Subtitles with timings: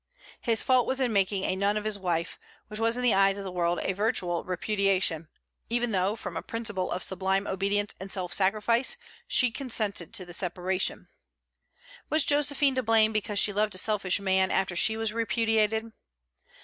[0.39, 3.37] His fault was in making a nun of his wife, which was in the eyes
[3.37, 5.27] of the world a virtual repudiation;
[5.69, 10.33] even though, from a principle of sublime obedience and self sacrifice, she consented to the
[10.33, 11.07] separation.
[12.09, 15.91] Was Josephine to blame because she loved a selfish man after she was repudiated?